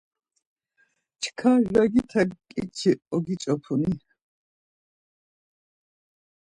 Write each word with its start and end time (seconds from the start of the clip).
Çkar 1.21 1.61
ragite 1.75 2.21
ǩinçi 2.51 2.91
ogiç̌opuni? 3.15 3.91